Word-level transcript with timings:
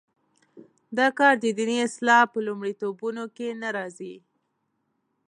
دا 0.97 1.07
کار 1.19 1.33
د 1.43 1.45
دیني 1.57 1.77
اصلاح 1.87 2.23
په 2.33 2.39
لومړیتوبونو 2.47 3.23
کې 3.35 3.47
نه 3.61 3.69
راځي. 3.77 4.15